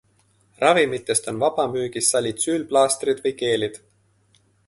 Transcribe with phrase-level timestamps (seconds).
[0.61, 3.77] Ravimitest on vabamüügis salitsüülplaastrid või -geelid.